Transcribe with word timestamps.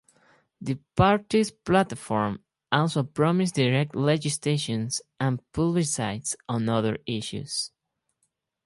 The 0.59 0.79
party's 0.95 1.51
platform 1.51 2.43
also 2.71 3.03
promised 3.03 3.53
direct 3.53 3.95
legislation 3.95 4.89
and 5.19 5.39
plebiscites 5.51 6.35
on 6.49 6.67
other 6.67 6.97
issues. 7.05 7.69